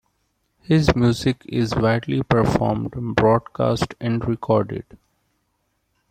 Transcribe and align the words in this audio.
His 0.63 0.95
music 0.95 1.45
is 1.47 1.75
widely 1.75 2.23
performed, 2.23 2.89
broadcast 3.15 3.93
and 4.01 4.27
recorded. 4.27 4.97